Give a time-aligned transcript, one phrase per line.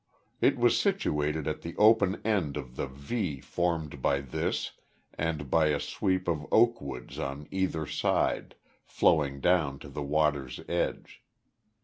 [0.41, 4.71] It was situated at the open end of the V formed by this
[5.13, 11.21] and by a sweep of oakwoods on either side, flowing down to the water's edge.